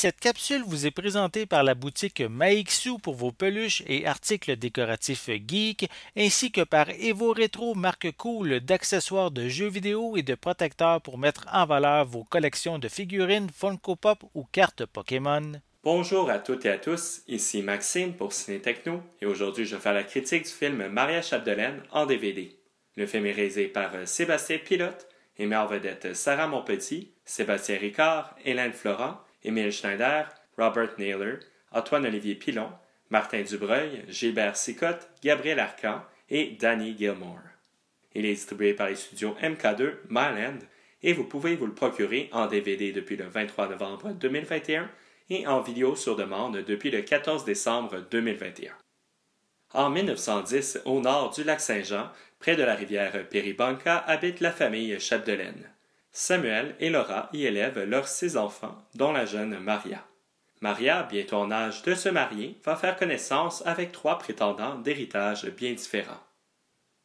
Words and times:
Cette 0.00 0.20
capsule 0.20 0.62
vous 0.64 0.86
est 0.86 0.92
présentée 0.92 1.44
par 1.44 1.64
la 1.64 1.74
boutique 1.74 2.20
Maixu 2.20 3.00
pour 3.02 3.16
vos 3.16 3.32
peluches 3.32 3.82
et 3.88 4.06
articles 4.06 4.54
décoratifs 4.54 5.28
geek, 5.28 5.90
ainsi 6.16 6.52
que 6.52 6.60
par 6.60 6.88
Evo 6.90 7.32
Retro, 7.32 7.74
marque 7.74 8.12
cool 8.12 8.60
d'accessoires 8.60 9.32
de 9.32 9.48
jeux 9.48 9.66
vidéo 9.66 10.16
et 10.16 10.22
de 10.22 10.36
protecteurs 10.36 11.02
pour 11.02 11.18
mettre 11.18 11.48
en 11.52 11.66
valeur 11.66 12.04
vos 12.04 12.22
collections 12.22 12.78
de 12.78 12.86
figurines 12.86 13.48
Funko 13.52 13.96
Pop 13.96 14.22
ou 14.34 14.44
cartes 14.44 14.86
Pokémon. 14.86 15.54
Bonjour 15.82 16.30
à 16.30 16.38
toutes 16.38 16.64
et 16.66 16.70
à 16.70 16.78
tous, 16.78 17.22
ici 17.26 17.62
Maxime 17.62 18.12
pour 18.12 18.32
Ciné 18.32 18.60
Techno 18.60 19.02
et 19.20 19.26
aujourd'hui 19.26 19.64
je 19.64 19.74
vais 19.74 19.82
faire 19.82 19.94
la 19.94 20.04
critique 20.04 20.44
du 20.44 20.48
film 20.48 20.86
Maria 20.86 21.22
Chapdelaine 21.22 21.82
en 21.90 22.06
DVD. 22.06 22.56
Le 22.94 23.04
film 23.04 23.26
est 23.26 23.32
réalisé 23.32 23.66
par 23.66 23.90
Sébastien 24.06 24.58
Pilote 24.58 25.08
et 25.38 25.46
met 25.46 25.56
en 25.56 25.66
vedette 25.66 26.14
Sarah 26.14 26.46
Monpetit, 26.46 27.14
Sébastien 27.24 27.78
Ricard, 27.78 28.36
Hélène 28.44 28.72
Florent, 28.72 29.18
Émile 29.42 29.72
Schneider, 29.72 30.28
Robert 30.56 30.98
Naylor, 30.98 31.38
Antoine-Olivier 31.72 32.34
Pilon, 32.34 32.70
Martin 33.10 33.42
Dubreuil, 33.42 34.04
Gilbert 34.08 34.56
Sicotte, 34.56 35.08
Gabriel 35.22 35.60
Arcan 35.60 36.02
et 36.28 36.56
Danny 36.58 36.96
Gilmore. 36.96 37.40
Il 38.14 38.26
est 38.26 38.34
distribué 38.34 38.74
par 38.74 38.88
les 38.88 38.96
studios 38.96 39.36
MK2 39.40 39.94
Myland 40.10 40.58
et 41.02 41.12
vous 41.12 41.24
pouvez 41.24 41.54
vous 41.54 41.66
le 41.66 41.74
procurer 41.74 42.28
en 42.32 42.46
DVD 42.46 42.92
depuis 42.92 43.16
le 43.16 43.26
23 43.26 43.68
novembre 43.68 44.12
2021 44.12 44.90
et 45.30 45.46
en 45.46 45.60
vidéo 45.60 45.94
sur 45.94 46.16
demande 46.16 46.58
depuis 46.58 46.90
le 46.90 47.02
14 47.02 47.44
décembre 47.44 48.04
2021. 48.10 48.72
En 49.74 49.90
1910, 49.90 50.80
au 50.86 51.00
nord 51.00 51.30
du 51.34 51.44
lac 51.44 51.60
Saint-Jean, 51.60 52.10
près 52.38 52.56
de 52.56 52.62
la 52.62 52.74
rivière 52.74 53.28
Péribonka, 53.28 53.98
habite 53.98 54.40
la 54.40 54.50
famille 54.50 54.98
Chapdelaine. 54.98 55.70
Samuel 56.20 56.74
et 56.80 56.90
Laura 56.90 57.28
y 57.32 57.44
élèvent 57.44 57.84
leurs 57.84 58.08
six 58.08 58.36
enfants, 58.36 58.76
dont 58.96 59.12
la 59.12 59.24
jeune 59.24 59.56
Maria. 59.60 60.04
Maria, 60.60 61.04
bientôt 61.04 61.36
en 61.36 61.52
âge 61.52 61.82
de 61.82 61.94
se 61.94 62.08
marier, 62.08 62.58
va 62.64 62.74
faire 62.74 62.96
connaissance 62.96 63.62
avec 63.64 63.92
trois 63.92 64.18
prétendants 64.18 64.74
d'héritage 64.74 65.46
bien 65.46 65.74
différents. 65.74 66.20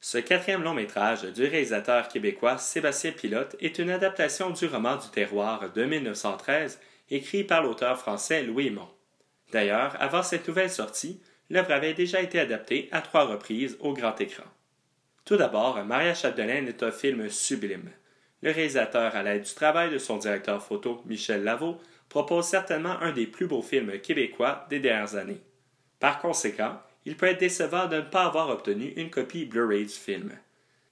Ce 0.00 0.18
quatrième 0.18 0.62
long 0.62 0.74
métrage 0.74 1.24
du 1.24 1.42
réalisateur 1.42 2.06
québécois 2.06 2.56
Sébastien 2.56 3.10
Pilote 3.10 3.56
est 3.58 3.80
une 3.80 3.90
adaptation 3.90 4.50
du 4.50 4.66
roman 4.66 4.94
du 4.94 5.08
terroir 5.08 5.72
de 5.72 5.84
1913 5.84 6.78
écrit 7.10 7.42
par 7.42 7.64
l'auteur 7.64 7.98
français 7.98 8.44
Louis 8.44 8.70
Mont. 8.70 8.94
D'ailleurs, 9.50 9.96
avant 9.98 10.22
cette 10.22 10.46
nouvelle 10.46 10.70
sortie, 10.70 11.20
l'œuvre 11.50 11.72
avait 11.72 11.94
déjà 11.94 12.22
été 12.22 12.38
adaptée 12.38 12.88
à 12.92 13.00
trois 13.00 13.24
reprises 13.24 13.76
au 13.80 13.92
grand 13.92 14.20
écran. 14.20 14.46
Tout 15.24 15.36
d'abord, 15.36 15.84
Maria 15.84 16.14
Chapdelaine 16.14 16.68
est 16.68 16.84
un 16.84 16.92
film 16.92 17.28
sublime. 17.28 17.90
Le 18.42 18.52
réalisateur, 18.52 19.14
à 19.14 19.22
l'aide 19.22 19.42
du 19.42 19.54
travail 19.54 19.90
de 19.90 19.98
son 19.98 20.16
directeur 20.16 20.62
photo, 20.62 21.02
Michel 21.06 21.44
Lavaux, 21.44 21.78
propose 22.08 22.46
certainement 22.46 22.98
un 23.00 23.12
des 23.12 23.26
plus 23.26 23.46
beaux 23.46 23.62
films 23.62 23.98
québécois 24.00 24.66
des 24.70 24.80
dernières 24.80 25.14
années. 25.14 25.40
Par 25.98 26.18
conséquent, 26.18 26.80
il 27.04 27.16
peut 27.16 27.26
être 27.26 27.40
décevant 27.40 27.86
de 27.86 27.96
ne 27.96 28.00
pas 28.02 28.24
avoir 28.24 28.48
obtenu 28.48 28.92
une 28.96 29.10
copie 29.10 29.44
Blu-ray 29.44 29.84
du 29.84 29.92
film. 29.92 30.32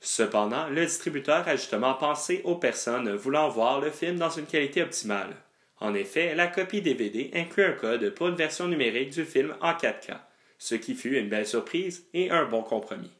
Cependant, 0.00 0.68
le 0.68 0.84
distributeur 0.84 1.46
a 1.46 1.56
justement 1.56 1.94
pensé 1.94 2.40
aux 2.44 2.56
personnes 2.56 3.14
voulant 3.14 3.48
voir 3.48 3.80
le 3.80 3.90
film 3.90 4.16
dans 4.16 4.30
une 4.30 4.46
qualité 4.46 4.82
optimale. 4.82 5.36
En 5.78 5.94
effet, 5.94 6.34
la 6.34 6.48
copie 6.48 6.82
DVD 6.82 7.30
inclut 7.34 7.64
un 7.64 7.72
code 7.72 8.10
pour 8.10 8.28
une 8.28 8.36
version 8.36 8.68
numérique 8.68 9.10
du 9.10 9.24
film 9.24 9.54
en 9.60 9.72
4K, 9.72 10.16
ce 10.58 10.74
qui 10.74 10.94
fut 10.94 11.16
une 11.16 11.28
belle 11.28 11.46
surprise 11.46 12.06
et 12.14 12.30
un 12.30 12.44
bon 12.46 12.62
compromis. 12.62 13.12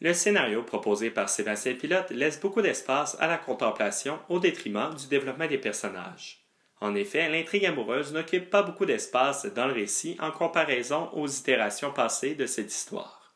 Le 0.00 0.12
scénario 0.12 0.62
proposé 0.62 1.10
par 1.10 1.28
Sébastien 1.28 1.74
Pilote 1.74 2.10
laisse 2.10 2.38
beaucoup 2.38 2.62
d'espace 2.62 3.16
à 3.18 3.26
la 3.26 3.36
contemplation 3.36 4.20
au 4.28 4.38
détriment 4.38 4.94
du 4.94 5.08
développement 5.08 5.48
des 5.48 5.58
personnages. 5.58 6.44
En 6.80 6.94
effet, 6.94 7.28
l'intrigue 7.28 7.66
amoureuse 7.66 8.12
n'occupe 8.12 8.48
pas 8.48 8.62
beaucoup 8.62 8.86
d'espace 8.86 9.46
dans 9.46 9.66
le 9.66 9.72
récit 9.72 10.16
en 10.20 10.30
comparaison 10.30 11.10
aux 11.14 11.26
itérations 11.26 11.90
passées 11.90 12.36
de 12.36 12.46
cette 12.46 12.72
histoire. 12.72 13.34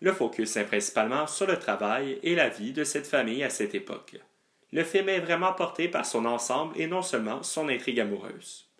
Le 0.00 0.12
focus 0.12 0.56
est 0.56 0.64
principalement 0.64 1.26
sur 1.26 1.48
le 1.48 1.58
travail 1.58 2.20
et 2.22 2.36
la 2.36 2.48
vie 2.48 2.72
de 2.72 2.84
cette 2.84 3.08
famille 3.08 3.42
à 3.42 3.50
cette 3.50 3.74
époque. 3.74 4.16
Le 4.70 4.84
film 4.84 5.08
est 5.08 5.20
vraiment 5.20 5.52
porté 5.52 5.88
par 5.88 6.06
son 6.06 6.26
ensemble 6.26 6.80
et 6.80 6.86
non 6.86 7.02
seulement 7.02 7.42
son 7.42 7.68
intrigue 7.68 7.98
amoureuse. 7.98 8.70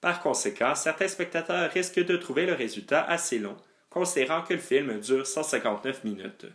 Par 0.00 0.20
conséquent, 0.20 0.74
certains 0.74 1.08
spectateurs 1.08 1.70
risquent 1.70 2.04
de 2.04 2.16
trouver 2.16 2.44
le 2.44 2.54
résultat 2.54 3.04
assez 3.04 3.38
long, 3.38 3.56
considérant 3.88 4.42
que 4.42 4.54
le 4.54 4.60
film 4.60 4.98
dure 4.98 5.26
159 5.26 6.02
minutes. 6.02 6.46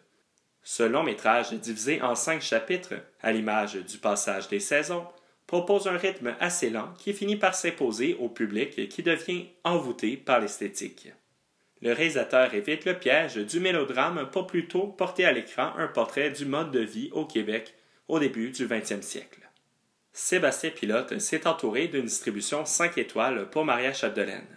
Ce 0.69 0.83
long 0.83 1.03
métrage, 1.03 1.53
divisé 1.53 2.01
en 2.01 2.13
cinq 2.13 2.41
chapitres, 2.41 2.95
à 3.21 3.31
l'image 3.31 3.75
du 3.75 3.99
passage 3.99 4.49
des 4.49 4.59
saisons, 4.59 5.07
propose 5.45 5.87
un 5.87 5.95
rythme 5.95 6.35
assez 6.41 6.69
lent 6.69 6.93
qui 6.99 7.13
finit 7.13 7.37
par 7.37 7.55
s'imposer 7.55 8.17
au 8.19 8.27
public 8.27 8.89
qui 8.89 9.01
devient 9.01 9.45
envoûté 9.63 10.17
par 10.17 10.41
l'esthétique. 10.41 11.07
Le 11.81 11.93
réalisateur 11.93 12.53
évite 12.53 12.83
le 12.83 12.99
piège 12.99 13.37
du 13.37 13.61
mélodrame 13.61 14.29
pour 14.29 14.45
plutôt 14.45 14.87
porter 14.87 15.23
à 15.23 15.31
l'écran 15.31 15.71
un 15.77 15.87
portrait 15.87 16.31
du 16.31 16.43
mode 16.43 16.71
de 16.71 16.81
vie 16.81 17.11
au 17.13 17.23
Québec 17.23 17.73
au 18.09 18.19
début 18.19 18.51
du 18.51 18.67
XXe 18.67 18.99
siècle. 18.99 19.49
Sébastien 20.11 20.71
Pilote 20.71 21.17
s'est 21.19 21.47
entouré 21.47 21.87
d'une 21.87 22.03
distribution 22.03 22.65
5 22.65 22.97
étoiles 22.97 23.49
pour 23.51 23.63
Maria 23.63 23.93
Chapdelaine 23.93 24.56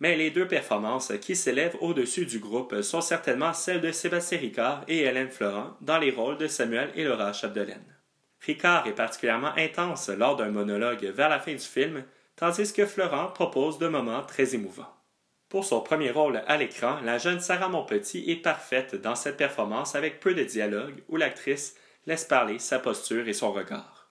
mais 0.00 0.16
les 0.16 0.30
deux 0.30 0.46
performances 0.46 1.12
qui 1.20 1.34
s'élèvent 1.34 1.76
au-dessus 1.80 2.26
du 2.26 2.38
groupe 2.38 2.82
sont 2.82 3.00
certainement 3.00 3.52
celles 3.52 3.80
de 3.80 3.90
Sébastien 3.90 4.38
Ricard 4.38 4.84
et 4.88 4.98
Hélène 4.98 5.30
Florent 5.30 5.76
dans 5.80 5.98
les 5.98 6.10
rôles 6.10 6.38
de 6.38 6.46
Samuel 6.46 6.90
et 6.94 7.04
Laura 7.04 7.32
Chapdelaine. 7.32 7.96
Ricard 8.40 8.86
est 8.86 8.92
particulièrement 8.92 9.52
intense 9.56 10.08
lors 10.08 10.36
d'un 10.36 10.50
monologue 10.50 11.04
vers 11.04 11.28
la 11.28 11.40
fin 11.40 11.52
du 11.52 11.58
film, 11.58 12.04
tandis 12.36 12.72
que 12.72 12.86
Florent 12.86 13.28
propose 13.28 13.78
de 13.78 13.88
moments 13.88 14.22
très 14.22 14.54
émouvants. 14.54 14.94
Pour 15.48 15.64
son 15.64 15.80
premier 15.80 16.10
rôle 16.10 16.42
à 16.46 16.56
l'écran, 16.56 16.98
la 17.04 17.18
jeune 17.18 17.40
Sarah 17.40 17.68
Monpetit 17.68 18.30
est 18.30 18.36
parfaite 18.36 18.94
dans 18.94 19.14
cette 19.14 19.38
performance 19.38 19.94
avec 19.94 20.20
peu 20.20 20.34
de 20.34 20.44
dialogue 20.44 21.02
où 21.08 21.16
l'actrice 21.16 21.74
laisse 22.06 22.24
parler 22.24 22.58
sa 22.58 22.78
posture 22.78 23.26
et 23.28 23.32
son 23.32 23.52
regard. 23.52 24.10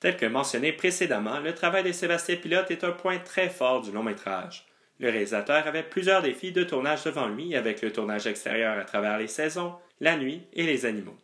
Tel 0.00 0.16
que 0.16 0.26
mentionné 0.26 0.72
précédemment, 0.72 1.38
le 1.38 1.54
travail 1.54 1.84
de 1.84 1.92
Sébastien 1.92 2.36
Pilote 2.36 2.72
est 2.72 2.82
un 2.84 2.90
point 2.90 3.20
très 3.20 3.48
fort 3.48 3.80
du 3.80 3.92
long 3.92 4.02
métrage. 4.02 4.66
Le 4.98 5.10
réalisateur 5.10 5.66
avait 5.66 5.82
plusieurs 5.82 6.22
défis 6.22 6.52
de 6.52 6.62
tournage 6.62 7.04
devant 7.04 7.28
lui 7.28 7.56
avec 7.56 7.82
le 7.82 7.92
tournage 7.92 8.26
extérieur 8.26 8.78
à 8.78 8.84
travers 8.84 9.18
les 9.18 9.26
saisons, 9.26 9.74
la 10.00 10.16
nuit 10.16 10.42
et 10.52 10.64
les 10.64 10.86
animaux. 10.86 11.18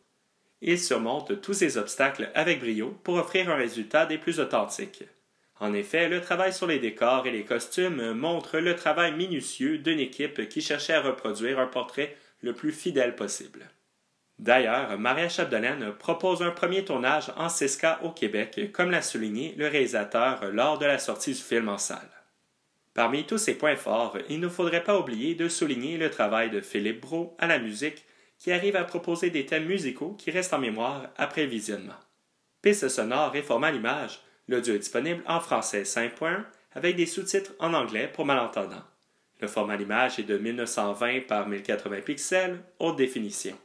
Il 0.60 0.78
surmonte 0.78 1.40
tous 1.40 1.54
ces 1.54 1.78
obstacles 1.78 2.30
avec 2.34 2.60
brio 2.60 2.90
pour 3.04 3.16
offrir 3.16 3.50
un 3.50 3.56
résultat 3.56 4.06
des 4.06 4.18
plus 4.18 4.40
authentiques. 4.40 5.04
En 5.60 5.72
effet, 5.72 6.08
le 6.08 6.20
travail 6.20 6.52
sur 6.52 6.66
les 6.66 6.78
décors 6.78 7.26
et 7.26 7.30
les 7.30 7.44
costumes 7.44 8.12
montre 8.12 8.58
le 8.58 8.76
travail 8.76 9.12
minutieux 9.12 9.78
d'une 9.78 10.00
équipe 10.00 10.48
qui 10.48 10.60
cherchait 10.60 10.94
à 10.94 11.00
reproduire 11.00 11.58
un 11.58 11.66
portrait 11.66 12.16
le 12.40 12.52
plus 12.52 12.72
fidèle 12.72 13.16
possible. 13.16 13.68
D'ailleurs, 14.38 14.96
Maria 14.98 15.28
Chapdelaine 15.28 15.92
propose 15.98 16.42
un 16.42 16.52
premier 16.52 16.84
tournage 16.84 17.32
en 17.36 17.48
6K 17.48 18.02
au 18.02 18.10
Québec, 18.10 18.70
comme 18.72 18.92
l'a 18.92 19.02
souligné 19.02 19.54
le 19.56 19.66
réalisateur 19.66 20.52
lors 20.52 20.78
de 20.78 20.86
la 20.86 20.98
sortie 20.98 21.32
du 21.32 21.40
film 21.40 21.68
en 21.68 21.78
salle. 21.78 22.17
Parmi 22.98 23.24
tous 23.24 23.38
ces 23.38 23.54
points 23.54 23.76
forts, 23.76 24.18
il 24.28 24.40
ne 24.40 24.48
faudrait 24.48 24.82
pas 24.82 24.98
oublier 24.98 25.36
de 25.36 25.48
souligner 25.48 25.98
le 25.98 26.10
travail 26.10 26.50
de 26.50 26.60
Philippe 26.60 27.02
Brault 27.02 27.36
à 27.38 27.46
la 27.46 27.60
musique, 27.60 28.04
qui 28.40 28.50
arrive 28.50 28.74
à 28.74 28.82
proposer 28.82 29.30
des 29.30 29.46
thèmes 29.46 29.66
musicaux 29.66 30.16
qui 30.18 30.32
restent 30.32 30.52
en 30.52 30.58
mémoire 30.58 31.06
après 31.16 31.44
le 31.44 31.48
visionnement. 31.48 31.94
Piste 32.60 32.88
sonore 32.88 33.36
et 33.36 33.42
format 33.42 33.70
l'image, 33.70 34.20
l'audio 34.48 34.74
est 34.74 34.80
disponible 34.80 35.22
en 35.28 35.38
français 35.38 35.84
5.1 35.84 36.42
avec 36.72 36.96
des 36.96 37.06
sous-titres 37.06 37.52
en 37.60 37.72
anglais 37.72 38.10
pour 38.12 38.26
malentendants. 38.26 38.82
Le 39.40 39.46
format 39.46 39.76
l'image 39.76 40.18
est 40.18 40.24
de 40.24 40.36
1920 40.36 41.28
par 41.28 41.46
1080 41.46 42.00
pixels, 42.00 42.58
haute 42.80 42.96
définition. 42.96 43.56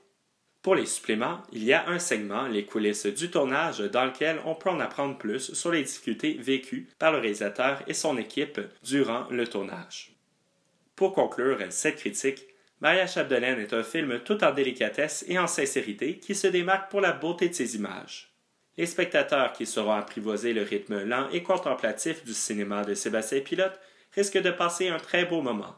Pour 0.63 0.75
les 0.75 0.85
suppléments, 0.85 1.43
il 1.51 1.65
y 1.65 1.73
a 1.73 1.89
un 1.89 1.99
segment, 1.99 2.47
les 2.47 2.63
coulisses 2.63 3.05
du 3.05 3.29
tournage, 3.29 3.79
dans 3.79 4.05
lequel 4.05 4.39
on 4.45 4.55
peut 4.55 4.69
en 4.69 4.79
apprendre 4.79 5.17
plus 5.17 5.53
sur 5.53 5.71
les 5.71 5.83
difficultés 5.83 6.35
vécues 6.39 6.87
par 6.97 7.11
le 7.11 7.17
réalisateur 7.17 7.83
et 7.85 7.93
son 7.93 8.17
équipe 8.17 8.61
durant 8.81 9.27
le 9.29 9.45
tournage. 9.45 10.13
Pour 10.95 11.11
conclure 11.11 11.59
cette 11.69 11.97
critique, 11.97 12.47
Maria 12.79 13.07
Chapdelaine 13.07 13.59
est 13.59 13.73
un 13.73 13.83
film 13.83 14.21
tout 14.23 14.41
en 14.41 14.53
délicatesse 14.53 15.25
et 15.27 15.37
en 15.37 15.47
sincérité 15.47 16.17
qui 16.19 16.33
se 16.33 16.47
démarque 16.47 16.89
pour 16.89 17.01
la 17.01 17.11
beauté 17.11 17.49
de 17.49 17.53
ses 17.53 17.75
images. 17.75 18.31
Les 18.77 18.85
spectateurs 18.85 19.51
qui 19.51 19.65
sauront 19.65 19.91
apprivoiser 19.91 20.53
le 20.53 20.63
rythme 20.63 21.03
lent 21.03 21.27
et 21.33 21.43
contemplatif 21.43 22.23
du 22.23 22.33
cinéma 22.33 22.85
de 22.85 22.93
Sébastien 22.93 23.41
Pilote 23.41 23.79
risquent 24.15 24.41
de 24.41 24.51
passer 24.51 24.87
un 24.87 24.97
très 24.97 25.25
beau 25.25 25.41
moment. 25.41 25.75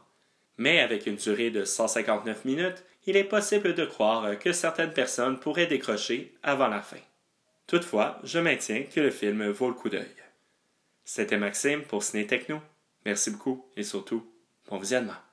Mais 0.58 0.80
avec 0.80 1.06
une 1.06 1.16
durée 1.16 1.50
de 1.50 1.64
159 1.64 2.44
minutes, 2.44 2.84
il 3.06 3.16
est 3.16 3.24
possible 3.24 3.74
de 3.74 3.84
croire 3.84 4.38
que 4.38 4.52
certaines 4.52 4.92
personnes 4.92 5.38
pourraient 5.38 5.66
décrocher 5.66 6.34
avant 6.42 6.68
la 6.68 6.82
fin. 6.82 6.96
Toutefois, 7.66 8.18
je 8.24 8.38
maintiens 8.38 8.84
que 8.84 9.00
le 9.00 9.10
film 9.10 9.48
vaut 9.50 9.68
le 9.68 9.74
coup 9.74 9.88
d'œil. 9.88 10.06
C'était 11.04 11.38
Maxime 11.38 11.82
pour 11.82 12.02
Ciné 12.02 12.26
Techno. 12.26 12.60
Merci 13.04 13.30
beaucoup 13.30 13.64
et 13.76 13.82
surtout, 13.84 14.26
bon 14.68 14.78
visionnement. 14.78 15.25